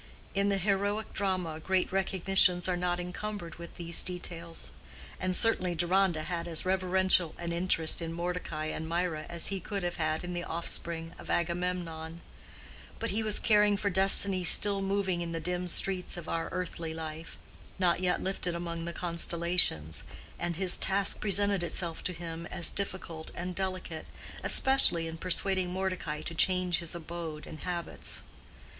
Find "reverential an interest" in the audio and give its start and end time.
6.65-8.01